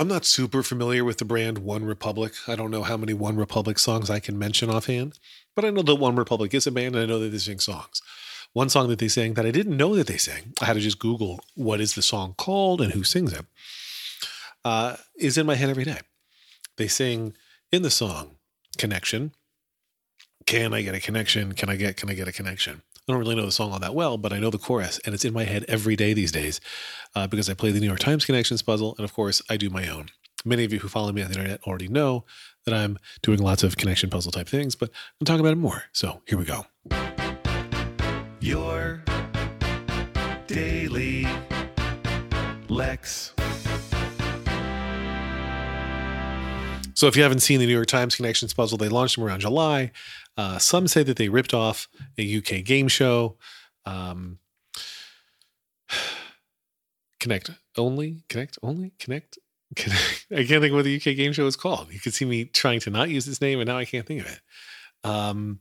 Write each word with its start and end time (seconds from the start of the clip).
I'm 0.00 0.08
not 0.08 0.24
super 0.24 0.62
familiar 0.62 1.04
with 1.04 1.18
the 1.18 1.26
brand 1.26 1.58
One 1.58 1.84
Republic. 1.84 2.32
I 2.48 2.56
don't 2.56 2.70
know 2.70 2.84
how 2.84 2.96
many 2.96 3.12
One 3.12 3.36
Republic 3.36 3.78
songs 3.78 4.08
I 4.08 4.18
can 4.18 4.38
mention 4.38 4.70
offhand, 4.70 5.18
but 5.54 5.62
I 5.62 5.68
know 5.68 5.82
that 5.82 5.96
One 5.96 6.16
Republic 6.16 6.54
is 6.54 6.66
a 6.66 6.70
band 6.70 6.94
and 6.96 7.04
I 7.04 7.06
know 7.06 7.18
that 7.18 7.28
they 7.28 7.36
sing 7.36 7.60
songs. 7.60 8.00
One 8.54 8.70
song 8.70 8.88
that 8.88 8.98
they 8.98 9.08
sang 9.08 9.34
that 9.34 9.44
I 9.44 9.50
didn't 9.50 9.76
know 9.76 9.94
that 9.96 10.06
they 10.06 10.16
sang, 10.16 10.54
I 10.58 10.64
had 10.64 10.72
to 10.72 10.80
just 10.80 11.00
Google 11.00 11.40
what 11.54 11.82
is 11.82 11.96
the 11.96 12.00
song 12.00 12.34
called 12.38 12.80
and 12.80 12.94
who 12.94 13.04
sings 13.04 13.34
it, 13.34 13.44
uh, 14.64 14.96
is 15.18 15.36
in 15.36 15.44
my 15.44 15.56
head 15.56 15.68
every 15.68 15.84
day. 15.84 15.98
They 16.78 16.88
sing 16.88 17.34
in 17.70 17.82
the 17.82 17.90
song 17.90 18.36
Connection. 18.78 19.34
Can 20.46 20.72
I 20.72 20.80
get 20.80 20.94
a 20.94 21.00
connection? 21.00 21.52
Can 21.52 21.68
I 21.68 21.76
get, 21.76 21.98
can 21.98 22.08
I 22.08 22.14
get 22.14 22.26
a 22.26 22.32
connection? 22.32 22.80
I 23.10 23.12
don't 23.12 23.18
really 23.18 23.34
know 23.34 23.44
the 23.44 23.50
song 23.50 23.72
all 23.72 23.80
that 23.80 23.92
well, 23.92 24.18
but 24.18 24.32
I 24.32 24.38
know 24.38 24.50
the 24.50 24.58
chorus, 24.58 25.00
and 25.04 25.16
it's 25.16 25.24
in 25.24 25.32
my 25.32 25.42
head 25.42 25.64
every 25.66 25.96
day 25.96 26.12
these 26.12 26.30
days 26.30 26.60
uh, 27.16 27.26
because 27.26 27.50
I 27.50 27.54
play 27.54 27.72
the 27.72 27.80
New 27.80 27.88
York 27.88 27.98
Times 27.98 28.24
Connections 28.24 28.62
puzzle, 28.62 28.94
and 28.98 29.04
of 29.04 29.12
course, 29.12 29.42
I 29.50 29.56
do 29.56 29.68
my 29.68 29.88
own. 29.88 30.10
Many 30.44 30.62
of 30.62 30.72
you 30.72 30.78
who 30.78 30.86
follow 30.86 31.10
me 31.10 31.20
on 31.20 31.28
the 31.28 31.36
internet 31.36 31.60
already 31.64 31.88
know 31.88 32.24
that 32.66 32.72
I'm 32.72 33.00
doing 33.20 33.40
lots 33.40 33.64
of 33.64 33.76
connection 33.76 34.10
puzzle 34.10 34.30
type 34.30 34.48
things, 34.48 34.76
but 34.76 34.90
I'm 35.20 35.24
talking 35.24 35.40
about 35.40 35.54
it 35.54 35.56
more. 35.56 35.86
So 35.90 36.22
here 36.24 36.38
we 36.38 36.44
go. 36.44 36.66
Your 38.38 39.02
daily 40.46 41.26
Lex. 42.68 43.34
So 46.94 47.06
if 47.06 47.16
you 47.16 47.22
haven't 47.22 47.40
seen 47.40 47.60
the 47.60 47.66
New 47.66 47.72
York 47.72 47.86
Times 47.86 48.14
Connections 48.14 48.52
puzzle, 48.52 48.78
they 48.78 48.90
launched 48.90 49.16
them 49.16 49.24
around 49.24 49.40
July. 49.40 49.90
Uh, 50.40 50.56
some 50.56 50.88
say 50.88 51.02
that 51.02 51.18
they 51.18 51.28
ripped 51.28 51.52
off 51.52 51.86
a 52.16 52.38
UK 52.38 52.64
game 52.64 52.88
show. 52.88 53.36
Um, 53.84 54.38
connect 57.20 57.50
only, 57.76 58.22
connect 58.30 58.58
only, 58.62 58.92
connect. 58.98 59.38
connect. 59.76 60.26
I 60.32 60.44
can't 60.44 60.62
think 60.62 60.72
what 60.72 60.84
the 60.84 60.96
UK 60.96 61.14
game 61.14 61.34
show 61.34 61.46
is 61.46 61.56
called. 61.56 61.92
You 61.92 62.00
can 62.00 62.12
see 62.12 62.24
me 62.24 62.46
trying 62.46 62.80
to 62.80 62.90
not 62.90 63.10
use 63.10 63.26
this 63.26 63.42
name, 63.42 63.60
and 63.60 63.68
now 63.68 63.76
I 63.76 63.84
can't 63.84 64.06
think 64.06 64.22
of 64.22 64.28
it. 64.28 64.40
Um, 65.04 65.60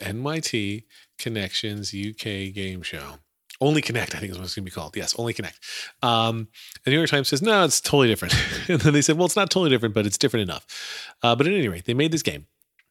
NYT 0.00 0.82
Connections 1.20 1.94
UK 1.94 2.52
Game 2.52 2.82
Show. 2.82 3.20
Only 3.60 3.80
Connect, 3.80 4.16
I 4.16 4.18
think 4.18 4.32
is 4.32 4.38
what 4.38 4.44
it's 4.44 4.56
going 4.56 4.64
to 4.64 4.70
be 4.70 4.74
called. 4.74 4.96
Yes, 4.96 5.14
Only 5.16 5.34
Connect. 5.34 5.60
Um, 6.02 6.48
the 6.84 6.90
New 6.90 6.96
York 6.96 7.08
Times 7.08 7.28
says, 7.28 7.42
no, 7.42 7.64
it's 7.64 7.80
totally 7.80 8.08
different. 8.08 8.34
and 8.68 8.80
then 8.80 8.92
they 8.92 9.02
said, 9.02 9.16
well, 9.16 9.26
it's 9.26 9.36
not 9.36 9.50
totally 9.50 9.70
different, 9.70 9.94
but 9.94 10.04
it's 10.04 10.18
different 10.18 10.50
enough. 10.50 11.14
Uh, 11.22 11.36
but 11.36 11.46
at 11.46 11.52
any 11.52 11.68
rate, 11.68 11.84
they 11.84 11.94
made 11.94 12.10
this 12.12 12.22
game, 12.22 12.46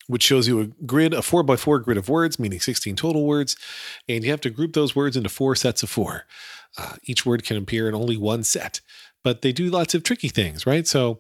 which 0.08 0.23
shows 0.23 0.48
you 0.48 0.61
a 0.61 0.66
grid, 0.86 1.14
a 1.14 1.22
four 1.22 1.44
by 1.44 1.56
four 1.56 1.80
grid 1.80 1.98
of 1.98 2.09
words, 2.09 2.39
meaning 2.39 2.59
16 2.59 2.95
total 2.95 3.25
words. 3.25 3.56
And 4.08 4.23
you 4.23 4.31
have 4.31 4.42
to 4.42 4.50
group 4.50 4.73
those 4.73 4.95
words 4.95 5.17
into 5.17 5.30
four 5.30 5.56
sets 5.56 5.84
of 5.84 5.89
four. 5.89 6.25
Uh, 6.78 6.95
each 7.03 7.25
word 7.25 7.44
can 7.44 7.58
appear 7.58 7.88
in 7.88 7.95
only 7.95 8.17
one 8.17 8.44
set, 8.44 8.81
but 9.23 9.42
they 9.42 9.52
do 9.52 9.70
lots 9.70 9.95
of 9.95 10.03
tricky 10.03 10.28
things, 10.28 10.66
right? 10.66 10.88
So, 10.88 11.20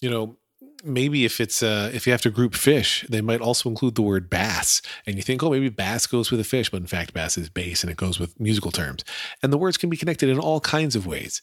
you 0.00 0.10
know, 0.10 0.36
maybe 0.84 1.24
if 1.24 1.40
it's 1.40 1.62
uh, 1.62 1.90
if 1.92 2.06
you 2.06 2.12
have 2.12 2.22
to 2.22 2.30
group 2.30 2.54
fish, 2.54 3.04
they 3.08 3.20
might 3.20 3.40
also 3.40 3.68
include 3.68 3.94
the 3.94 4.02
word 4.02 4.28
bass, 4.28 4.82
and 5.06 5.16
you 5.16 5.22
think, 5.22 5.42
oh, 5.42 5.50
maybe 5.50 5.68
bass 5.68 6.06
goes 6.06 6.30
with 6.30 6.40
a 6.40 6.44
fish, 6.44 6.70
but 6.70 6.80
in 6.80 6.86
fact, 6.86 7.14
bass 7.14 7.38
is 7.38 7.48
bass, 7.48 7.82
and 7.82 7.90
it 7.90 7.96
goes 7.96 8.20
with 8.20 8.38
musical 8.38 8.70
terms, 8.70 9.04
and 9.42 9.52
the 9.52 9.58
words 9.58 9.76
can 9.76 9.90
be 9.90 9.96
connected 9.96 10.28
in 10.28 10.38
all 10.38 10.60
kinds 10.60 10.94
of 10.94 11.06
ways. 11.06 11.42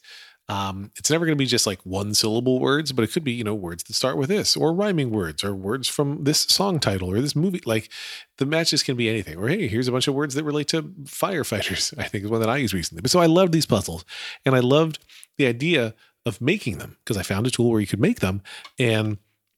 Um, 0.50 0.92
it's 0.98 1.10
never 1.10 1.26
going 1.26 1.38
to 1.38 1.42
be 1.42 1.46
just 1.46 1.66
like 1.66 1.80
one 1.86 2.14
syllable 2.14 2.60
words, 2.60 2.92
but 2.92 3.04
it 3.04 3.12
could 3.12 3.24
be 3.24 3.32
you 3.32 3.44
know 3.44 3.56
words 3.56 3.84
that 3.84 3.94
start 3.94 4.18
with 4.18 4.30
this, 4.30 4.58
or 4.58 4.74
rhyming 4.74 5.12
words, 5.12 5.44
or 5.44 5.56
words 5.56 5.88
from 5.88 6.24
this 6.24 6.42
song 6.42 6.80
title 6.80 7.10
or 7.10 7.22
this 7.22 7.36
movie. 7.36 7.62
Like 7.66 7.90
the 8.38 8.46
matches 8.46 8.84
can 8.84 8.98
be 8.98 9.10
anything. 9.10 9.38
Or 9.38 9.48
hey, 9.48 9.68
here's 9.68 9.88
a 9.88 9.92
bunch 9.92 10.08
of 10.08 10.16
words 10.16 10.36
that 10.36 10.44
relate 10.44 10.68
to 10.70 10.84
firefighters. 10.84 11.98
I 11.98 12.04
think 12.04 12.26
is 12.26 12.30
one 12.30 12.42
that 12.42 12.50
I 12.50 12.58
used 12.58 12.74
recently. 12.74 13.02
But 13.02 13.12
so 13.12 13.20
I 13.20 13.28
loved 13.28 13.54
these 13.54 13.66
puzzles, 13.66 14.04
and 14.46 14.56
I 14.56 14.60
loved 14.60 15.00
the 15.38 15.48
idea 15.48 15.94
of 16.26 16.42
making 16.42 16.78
them 16.78 16.98
because 17.00 17.18
I 17.18 17.24
found 17.24 17.48
a 17.48 17.52
tool 17.52 17.72
where 17.72 17.82
you 17.82 17.88
could 17.88 18.00
make 18.00 18.20
them 18.20 18.44
and 18.78 19.18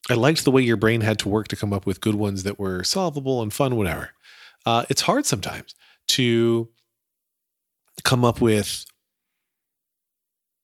I 0.09 0.15
liked 0.15 0.43
the 0.43 0.51
way 0.51 0.61
your 0.61 0.77
brain 0.77 1.01
had 1.01 1.19
to 1.19 1.29
work 1.29 1.47
to 1.49 1.55
come 1.55 1.71
up 1.71 1.85
with 1.85 2.01
good 2.01 2.15
ones 2.15 2.43
that 2.43 2.59
were 2.59 2.83
solvable 2.83 3.41
and 3.41 3.53
fun, 3.53 3.75
whatever. 3.77 4.11
Uh, 4.65 4.85
it's 4.89 5.01
hard 5.01 5.25
sometimes 5.25 5.75
to 6.09 6.69
come 8.03 8.25
up 8.25 8.41
with 8.41 8.85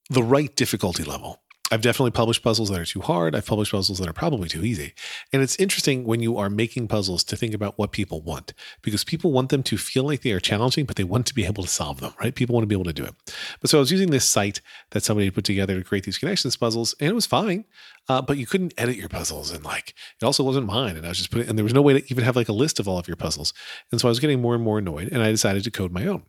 the 0.09 0.23
right 0.23 0.55
difficulty 0.55 1.03
level. 1.03 1.41
I've 1.71 1.81
definitely 1.81 2.11
published 2.11 2.43
puzzles 2.43 2.69
that 2.69 2.79
are 2.79 2.85
too 2.85 3.01
hard. 3.01 3.35
I've 3.35 3.45
published 3.45 3.71
puzzles 3.71 3.99
that 3.99 4.09
are 4.09 4.13
probably 4.13 4.49
too 4.49 4.65
easy. 4.65 4.93
And 5.31 5.43
it's 5.43 5.55
interesting 5.57 6.03
when 6.03 6.19
you 6.19 6.37
are 6.37 6.49
making 6.49 6.87
puzzles 6.87 7.23
to 7.25 7.35
think 7.35 7.53
about 7.53 7.77
what 7.77 7.91
people 7.91 8.21
want 8.21 8.53
because 8.81 9.03
people 9.03 9.31
want 9.31 9.49
them 9.49 9.61
to 9.63 9.77
feel 9.77 10.03
like 10.03 10.21
they 10.21 10.31
are 10.31 10.39
challenging, 10.39 10.85
but 10.85 10.95
they 10.95 11.03
want 11.03 11.27
to 11.27 11.35
be 11.35 11.45
able 11.45 11.63
to 11.63 11.69
solve 11.69 11.99
them, 11.99 12.13
right? 12.19 12.33
People 12.33 12.55
want 12.55 12.63
to 12.63 12.67
be 12.67 12.73
able 12.73 12.85
to 12.85 12.93
do 12.93 13.03
it. 13.03 13.13
But 13.61 13.69
so 13.69 13.77
I 13.77 13.81
was 13.81 13.91
using 13.91 14.09
this 14.09 14.27
site 14.27 14.61
that 14.91 15.03
somebody 15.03 15.29
put 15.29 15.45
together 15.45 15.77
to 15.77 15.83
create 15.83 16.05
these 16.05 16.17
connections 16.17 16.57
puzzles, 16.57 16.95
and 16.99 17.09
it 17.09 17.15
was 17.15 17.27
fine. 17.27 17.65
Uh, 18.07 18.21
but 18.23 18.37
you 18.37 18.47
couldn't 18.47 18.73
edit 18.75 18.95
your 18.95 19.09
puzzles, 19.09 19.51
and 19.51 19.63
like 19.63 19.93
it 20.19 20.25
also 20.25 20.43
wasn't 20.43 20.65
mine. 20.65 20.97
And 20.97 21.05
I 21.05 21.09
was 21.09 21.19
just 21.19 21.29
putting, 21.29 21.47
and 21.47 21.57
there 21.57 21.63
was 21.63 21.73
no 21.73 21.83
way 21.83 21.93
to 21.93 22.11
even 22.11 22.23
have 22.23 22.35
like 22.35 22.49
a 22.49 22.53
list 22.53 22.79
of 22.79 22.87
all 22.87 22.97
of 22.97 23.07
your 23.07 23.17
puzzles. 23.17 23.53
And 23.91 24.01
so 24.01 24.07
I 24.07 24.09
was 24.09 24.19
getting 24.19 24.41
more 24.41 24.55
and 24.55 24.63
more 24.63 24.79
annoyed, 24.79 25.09
and 25.11 25.21
I 25.21 25.29
decided 25.29 25.63
to 25.65 25.71
code 25.71 25.91
my 25.91 26.07
own 26.07 26.23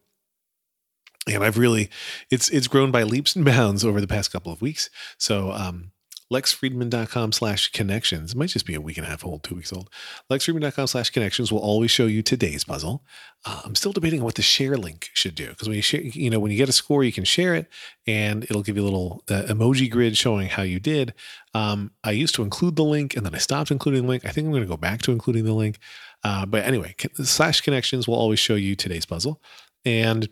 and 1.31 1.45
I've 1.45 1.59
really 1.59 1.91
it's 2.31 2.49
it's 2.51 2.69
grown 2.69 2.91
by 2.91 3.03
leaps 3.03 3.37
and 3.37 3.45
bounds 3.45 3.85
over 3.85 4.01
the 4.01 4.07
past 4.07 4.33
couple 4.33 4.53
of 4.53 4.61
weeks. 4.61 4.91
So 5.19 5.53
um 5.53 5.93
lexfriedman.com 6.33 7.33
slash 7.33 7.73
connections. 7.73 8.37
Might 8.37 8.51
just 8.51 8.67
be 8.67 8.75
a 8.75 8.81
week 8.81 8.97
and 8.97 9.07
a 9.07 9.11
half 9.11 9.25
old, 9.25 9.43
two 9.43 9.57
weeks 9.57 9.73
old. 9.73 9.91
lexfriedman.com 10.31 10.87
slash 10.87 11.11
connections 11.11 11.51
will 11.51 11.59
always 11.59 11.91
show 11.91 12.07
you 12.07 12.23
today's 12.23 12.63
puzzle. 12.63 13.03
Uh, 13.45 13.63
I'm 13.65 13.75
still 13.75 13.93
debating 13.93 14.23
what 14.23 14.37
the 14.37 14.43
share 14.43 14.77
link 14.77 15.11
should 15.13 15.35
do 15.35 15.49
because 15.49 15.67
when 15.67 15.77
you 15.77 15.83
share, 15.83 16.03
you 16.03 16.31
know, 16.31 16.39
when 16.39 16.53
you 16.53 16.57
get 16.57 16.69
a 16.69 16.73
score, 16.73 17.03
you 17.03 17.13
can 17.13 17.25
share 17.25 17.55
it 17.55 17.67
and 18.07 18.45
it'll 18.45 18.63
give 18.63 18.77
you 18.77 18.83
a 18.83 18.85
little 18.85 19.25
uh, 19.29 19.43
emoji 19.49 19.91
grid 19.91 20.17
showing 20.17 20.49
how 20.49 20.63
you 20.63 20.79
did. 20.79 21.15
Um, 21.53 21.91
I 22.05 22.13
used 22.13 22.37
to 22.37 22.43
include 22.43 22.77
the 22.77 22.85
link 22.85 23.17
and 23.17 23.27
then 23.27 23.35
I 23.35 23.39
stopped 23.39 23.73
including 23.73 24.03
the 24.03 24.09
link. 24.09 24.25
I 24.25 24.31
think 24.31 24.45
I'm 24.45 24.53
going 24.53 24.63
to 24.63 24.69
go 24.69 24.77
back 24.77 25.03
to 25.03 25.13
including 25.13 25.45
the 25.45 25.55
link. 25.55 25.79
Uh, 26.23 26.47
but 26.47 26.65
anyway, 26.65 26.95
slash 27.15 27.61
connections 27.63 28.07
will 28.07 28.15
always 28.15 28.39
show 28.39 28.55
you 28.55 28.77
today's 28.77 29.07
puzzle. 29.07 29.43
And 29.85 30.29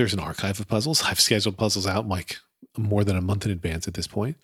there's 0.00 0.14
an 0.14 0.18
archive 0.18 0.58
of 0.58 0.66
puzzles. 0.66 1.02
I've 1.02 1.20
scheduled 1.20 1.58
puzzles 1.58 1.86
out 1.86 2.08
like 2.08 2.38
more 2.78 3.04
than 3.04 3.18
a 3.18 3.20
month 3.20 3.44
in 3.44 3.52
advance 3.52 3.86
at 3.86 3.92
this 3.92 4.06
point. 4.06 4.38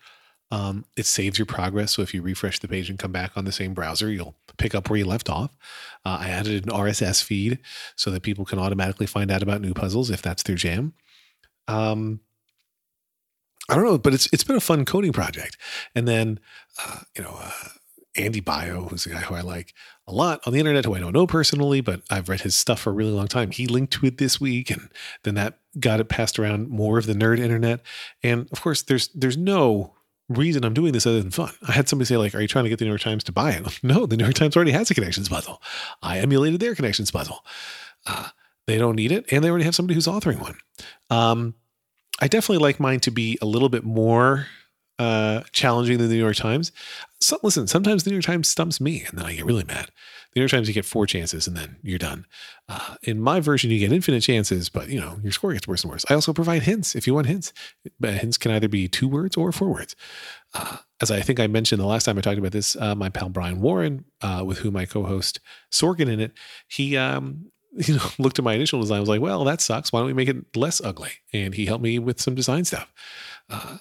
Um, 0.51 0.85
it 0.95 1.07
saves 1.07 1.39
your 1.39 1.47
progress. 1.47 1.93
So 1.93 2.03
if 2.03 2.13
you 2.13 2.21
refresh 2.21 2.59
the 2.59 2.67
page 2.67 2.91
and 2.91 2.99
come 2.99 3.11
back 3.11 3.31
on 3.35 3.45
the 3.45 3.51
same 3.51 3.73
browser, 3.73 4.11
you'll 4.11 4.35
pick 4.59 4.75
up 4.75 4.87
where 4.87 4.99
you 4.99 5.05
left 5.05 5.31
off. 5.31 5.57
Uh, 6.05 6.19
I 6.21 6.29
added 6.29 6.63
an 6.67 6.71
RSS 6.71 7.23
feed 7.23 7.57
so 7.95 8.11
that 8.11 8.21
people 8.21 8.45
can 8.45 8.59
automatically 8.59 9.07
find 9.07 9.31
out 9.31 9.41
about 9.41 9.61
new 9.61 9.73
puzzles 9.73 10.11
if 10.11 10.21
that's 10.21 10.43
their 10.43 10.55
jam. 10.55 10.93
Um, 11.67 12.19
I 13.67 13.73
don't 13.73 13.83
know, 13.83 13.97
but 13.97 14.13
it's 14.13 14.29
it's 14.31 14.43
been 14.43 14.57
a 14.57 14.61
fun 14.61 14.85
coding 14.85 15.11
project. 15.11 15.57
And 15.95 16.07
then, 16.07 16.39
uh, 16.85 16.99
you 17.17 17.23
know, 17.23 17.35
uh, 17.41 17.69
Andy 18.15 18.41
Baio, 18.41 18.91
who's 18.91 19.07
a 19.07 19.09
guy 19.09 19.21
who 19.21 19.33
I 19.33 19.41
like 19.41 19.73
a 20.07 20.13
lot 20.13 20.39
on 20.45 20.53
the 20.53 20.59
internet, 20.59 20.85
who 20.85 20.95
I 20.95 20.99
don't 20.99 21.13
know 21.13 21.27
personally, 21.27 21.81
but 21.81 22.01
I've 22.09 22.29
read 22.29 22.41
his 22.41 22.55
stuff 22.55 22.81
for 22.81 22.91
a 22.91 22.93
really 22.93 23.11
long 23.11 23.27
time. 23.27 23.51
He 23.51 23.67
linked 23.67 23.93
to 23.93 24.05
it 24.05 24.17
this 24.17 24.39
week, 24.39 24.71
and 24.71 24.89
then 25.23 25.35
that 25.35 25.59
got 25.79 25.99
it 25.99 26.09
passed 26.09 26.39
around 26.39 26.69
more 26.69 26.97
of 26.97 27.05
the 27.05 27.13
nerd 27.13 27.39
internet. 27.39 27.81
And 28.23 28.47
of 28.51 28.61
course, 28.61 28.81
there's 28.81 29.09
there's 29.09 29.37
no 29.37 29.93
reason 30.29 30.63
I'm 30.63 30.73
doing 30.73 30.93
this 30.93 31.05
other 31.05 31.21
than 31.21 31.31
fun. 31.31 31.51
I 31.67 31.73
had 31.73 31.89
somebody 31.89 32.07
say, 32.07 32.17
like, 32.17 32.35
are 32.35 32.41
you 32.41 32.47
trying 32.47 32.65
to 32.65 32.69
get 32.69 32.79
the 32.79 32.85
New 32.85 32.91
York 32.91 33.01
Times 33.01 33.23
to 33.25 33.31
buy 33.31 33.51
it? 33.51 33.79
no, 33.83 34.05
the 34.05 34.17
New 34.17 34.23
York 34.23 34.35
Times 34.35 34.55
already 34.55 34.71
has 34.71 34.89
a 34.89 34.95
connections 34.95 35.29
puzzle. 35.29 35.61
I 36.01 36.19
emulated 36.19 36.59
their 36.59 36.75
connections 36.75 37.11
puzzle. 37.11 37.43
Uh, 38.05 38.29
they 38.65 38.77
don't 38.77 38.95
need 38.95 39.11
it, 39.11 39.25
and 39.31 39.43
they 39.43 39.49
already 39.49 39.65
have 39.65 39.75
somebody 39.75 39.95
who's 39.95 40.07
authoring 40.07 40.41
one. 40.41 40.57
Um, 41.09 41.55
I 42.19 42.27
definitely 42.27 42.63
like 42.63 42.79
mine 42.79 42.99
to 43.01 43.11
be 43.11 43.37
a 43.41 43.45
little 43.45 43.69
bit 43.69 43.83
more 43.83 44.47
uh, 44.99 45.41
challenging 45.51 45.97
the 45.97 46.07
New 46.07 46.15
York 46.15 46.35
Times. 46.35 46.71
So, 47.19 47.37
listen, 47.43 47.67
sometimes 47.67 48.03
the 48.03 48.11
New 48.11 48.15
York 48.15 48.25
Times 48.25 48.49
stumps 48.49 48.81
me, 48.81 49.03
and 49.07 49.17
then 49.17 49.25
I 49.25 49.33
get 49.33 49.45
really 49.45 49.63
mad. 49.63 49.91
The 50.33 50.39
New 50.39 50.41
York 50.41 50.51
Times, 50.51 50.67
you 50.67 50.73
get 50.73 50.85
four 50.85 51.05
chances, 51.05 51.47
and 51.47 51.55
then 51.55 51.77
you're 51.81 51.97
done. 51.97 52.25
Uh, 52.69 52.95
in 53.03 53.19
my 53.19 53.39
version, 53.39 53.71
you 53.71 53.79
get 53.79 53.91
infinite 53.91 54.21
chances, 54.21 54.69
but 54.69 54.89
you 54.89 54.99
know 54.99 55.19
your 55.23 55.31
score 55.31 55.53
gets 55.53 55.67
worse 55.67 55.83
and 55.83 55.91
worse. 55.91 56.05
I 56.09 56.13
also 56.13 56.33
provide 56.33 56.63
hints 56.63 56.95
if 56.95 57.07
you 57.07 57.13
want 57.13 57.27
hints. 57.27 57.53
But 57.99 58.15
hints 58.15 58.37
can 58.37 58.51
either 58.51 58.67
be 58.67 58.87
two 58.87 59.07
words 59.07 59.37
or 59.37 59.51
four 59.51 59.69
words. 59.69 59.95
Uh, 60.53 60.77
as 61.01 61.11
I 61.11 61.21
think 61.21 61.39
I 61.39 61.47
mentioned 61.47 61.81
the 61.81 61.85
last 61.85 62.03
time 62.03 62.17
I 62.17 62.21
talked 62.21 62.39
about 62.39 62.51
this, 62.51 62.75
uh, 62.75 62.95
my 62.95 63.09
pal 63.09 63.29
Brian 63.29 63.61
Warren, 63.61 64.05
uh, 64.21 64.43
with 64.45 64.59
whom 64.59 64.75
I 64.75 64.85
co-host 64.85 65.39
Sorkin 65.71 66.09
in 66.09 66.19
it, 66.19 66.33
he 66.67 66.97
um, 66.97 67.51
you 67.73 67.95
know 67.95 68.09
looked 68.17 68.39
at 68.39 68.45
my 68.45 68.53
initial 68.53 68.81
design. 68.81 68.97
I 68.97 69.01
was 69.01 69.09
like, 69.09 69.21
well, 69.21 69.43
that 69.43 69.61
sucks. 69.61 69.93
Why 69.93 69.99
don't 69.99 70.07
we 70.07 70.13
make 70.13 70.29
it 70.29 70.55
less 70.55 70.81
ugly? 70.81 71.11
And 71.33 71.53
he 71.53 71.65
helped 71.65 71.83
me 71.83 71.99
with 71.99 72.19
some 72.19 72.35
design 72.35 72.65
stuff. 72.65 72.91
Uh, 73.49 73.77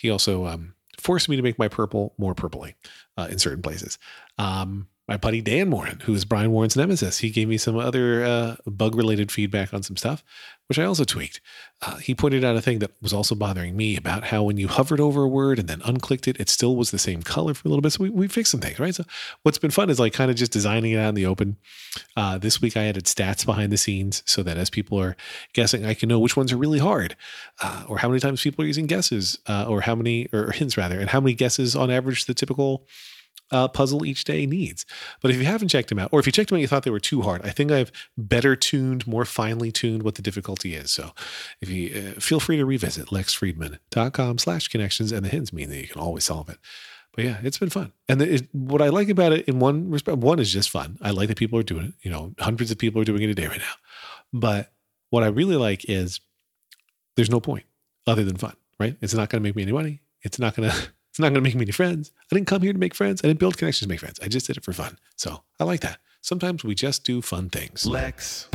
he 0.00 0.10
also 0.10 0.46
um, 0.46 0.74
forced 0.98 1.28
me 1.28 1.36
to 1.36 1.42
make 1.42 1.58
my 1.58 1.68
purple 1.68 2.14
more 2.18 2.34
purpley 2.34 2.74
uh, 3.16 3.28
in 3.30 3.38
certain 3.38 3.62
places. 3.62 3.98
Um, 4.38 4.88
my 5.10 5.16
buddy 5.16 5.40
Dan 5.40 5.68
Moren, 5.68 5.98
who 6.04 6.14
is 6.14 6.24
Brian 6.24 6.52
Warren's 6.52 6.76
nemesis. 6.76 7.18
He 7.18 7.30
gave 7.30 7.48
me 7.48 7.58
some 7.58 7.76
other 7.76 8.22
uh, 8.22 8.56
bug 8.64 8.94
related 8.94 9.32
feedback 9.32 9.74
on 9.74 9.82
some 9.82 9.96
stuff, 9.96 10.22
which 10.68 10.78
I 10.78 10.84
also 10.84 11.02
tweaked. 11.02 11.40
Uh, 11.82 11.96
he 11.96 12.14
pointed 12.14 12.44
out 12.44 12.54
a 12.54 12.60
thing 12.60 12.78
that 12.78 12.92
was 13.02 13.12
also 13.12 13.34
bothering 13.34 13.76
me 13.76 13.96
about 13.96 14.22
how 14.26 14.44
when 14.44 14.56
you 14.56 14.68
hovered 14.68 15.00
over 15.00 15.24
a 15.24 15.28
word 15.28 15.58
and 15.58 15.66
then 15.66 15.80
unclicked 15.80 16.28
it, 16.28 16.38
it 16.38 16.48
still 16.48 16.76
was 16.76 16.92
the 16.92 16.98
same 16.98 17.24
color 17.24 17.54
for 17.54 17.66
a 17.66 17.70
little 17.70 17.82
bit. 17.82 17.90
So 17.90 18.04
we, 18.04 18.10
we 18.10 18.28
fixed 18.28 18.52
some 18.52 18.60
things, 18.60 18.78
right? 18.78 18.94
So 18.94 19.02
what's 19.42 19.58
been 19.58 19.72
fun 19.72 19.90
is 19.90 19.98
like 19.98 20.12
kind 20.12 20.30
of 20.30 20.36
just 20.36 20.52
designing 20.52 20.92
it 20.92 20.98
out 20.98 21.08
in 21.08 21.14
the 21.16 21.26
open. 21.26 21.56
Uh, 22.16 22.38
this 22.38 22.62
week 22.62 22.76
I 22.76 22.84
added 22.84 23.06
stats 23.06 23.44
behind 23.44 23.72
the 23.72 23.78
scenes 23.78 24.22
so 24.26 24.44
that 24.44 24.58
as 24.58 24.70
people 24.70 25.00
are 25.00 25.16
guessing, 25.54 25.84
I 25.84 25.94
can 25.94 26.08
know 26.08 26.20
which 26.20 26.36
ones 26.36 26.52
are 26.52 26.56
really 26.56 26.78
hard 26.78 27.16
uh, 27.60 27.82
or 27.88 27.98
how 27.98 28.06
many 28.06 28.20
times 28.20 28.42
people 28.42 28.64
are 28.64 28.68
using 28.68 28.86
guesses 28.86 29.40
uh, 29.48 29.64
or 29.68 29.80
how 29.80 29.96
many, 29.96 30.28
or 30.32 30.52
hints 30.52 30.76
rather, 30.76 31.00
and 31.00 31.10
how 31.10 31.20
many 31.20 31.34
guesses 31.34 31.74
on 31.74 31.90
average 31.90 32.26
the 32.26 32.34
typical 32.34 32.86
uh, 33.50 33.68
puzzle 33.68 34.04
each 34.04 34.24
day 34.24 34.46
needs. 34.46 34.86
But 35.20 35.30
if 35.30 35.36
you 35.36 35.44
haven't 35.44 35.68
checked 35.68 35.88
them 35.88 35.98
out, 35.98 36.10
or 36.12 36.20
if 36.20 36.26
you 36.26 36.32
checked 36.32 36.50
them 36.50 36.56
out, 36.56 36.60
you 36.60 36.68
thought 36.68 36.82
they 36.82 36.90
were 36.90 37.00
too 37.00 37.22
hard, 37.22 37.42
I 37.44 37.50
think 37.50 37.70
I've 37.70 37.92
better 38.16 38.56
tuned, 38.56 39.06
more 39.06 39.24
finely 39.24 39.72
tuned 39.72 40.02
what 40.02 40.14
the 40.14 40.22
difficulty 40.22 40.74
is. 40.74 40.90
So 40.90 41.12
if 41.60 41.68
you 41.68 42.14
uh, 42.16 42.20
feel 42.20 42.40
free 42.40 42.56
to 42.56 42.64
revisit 42.64 43.06
lexfriedman.com 43.06 44.38
slash 44.38 44.68
connections, 44.68 45.12
and 45.12 45.24
the 45.24 45.30
hints 45.30 45.52
mean 45.52 45.70
that 45.70 45.80
you 45.80 45.88
can 45.88 46.00
always 46.00 46.24
solve 46.24 46.48
it. 46.48 46.58
But 47.14 47.24
yeah, 47.24 47.38
it's 47.42 47.58
been 47.58 47.70
fun. 47.70 47.92
And 48.08 48.22
it, 48.22 48.48
what 48.52 48.80
I 48.80 48.88
like 48.88 49.08
about 49.08 49.32
it 49.32 49.46
in 49.48 49.58
one 49.58 49.90
respect, 49.90 50.18
one 50.18 50.38
is 50.38 50.52
just 50.52 50.70
fun. 50.70 50.96
I 51.02 51.10
like 51.10 51.28
that 51.28 51.38
people 51.38 51.58
are 51.58 51.64
doing 51.64 51.86
it. 51.86 51.94
You 52.02 52.10
know, 52.10 52.34
hundreds 52.38 52.70
of 52.70 52.78
people 52.78 53.02
are 53.02 53.04
doing 53.04 53.22
it 53.22 53.30
a 53.30 53.34
day 53.34 53.46
right 53.46 53.58
now. 53.58 53.74
But 54.32 54.72
what 55.10 55.24
I 55.24 55.26
really 55.26 55.56
like 55.56 55.88
is 55.88 56.20
there's 57.16 57.30
no 57.30 57.40
point 57.40 57.64
other 58.06 58.24
than 58.24 58.36
fun, 58.36 58.54
right? 58.78 58.96
It's 59.00 59.14
not 59.14 59.28
going 59.28 59.42
to 59.42 59.46
make 59.46 59.56
me 59.56 59.62
any 59.62 59.72
money. 59.72 60.02
It's 60.22 60.38
not 60.38 60.54
going 60.54 60.70
to 60.70 60.76
it's 61.20 61.22
not 61.22 61.34
going 61.34 61.44
to 61.44 61.48
make 61.48 61.54
me 61.54 61.62
any 61.62 61.72
friends. 61.72 62.12
I 62.32 62.34
didn't 62.34 62.46
come 62.46 62.62
here 62.62 62.72
to 62.72 62.78
make 62.78 62.94
friends. 62.94 63.20
I 63.22 63.26
didn't 63.26 63.40
build 63.40 63.58
connections 63.58 63.86
to 63.86 63.88
make 63.88 64.00
friends. 64.00 64.18
I 64.22 64.28
just 64.28 64.46
did 64.46 64.56
it 64.56 64.64
for 64.64 64.72
fun. 64.72 64.96
So 65.16 65.42
I 65.58 65.64
like 65.64 65.80
that. 65.80 65.98
Sometimes 66.22 66.64
we 66.64 66.74
just 66.74 67.04
do 67.04 67.20
fun 67.20 67.50
things. 67.50 67.84
Lex. 67.84 68.48